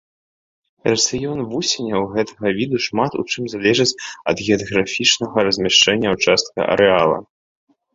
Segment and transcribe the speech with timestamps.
[0.91, 3.91] Рацыён вусеняў гэтага віду шмат у чым залежыць
[4.33, 7.17] ад геаграфічнага размяшчэння ўчастка арэала.